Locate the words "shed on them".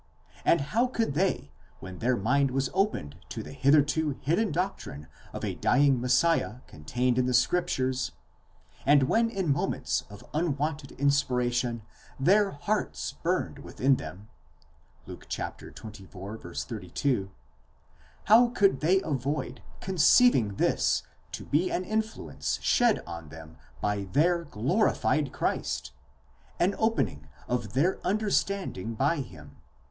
22.63-23.55